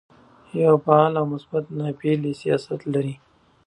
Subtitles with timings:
[0.63, 3.15] یو فعال او مثبت ناپېیلی سیاست لري.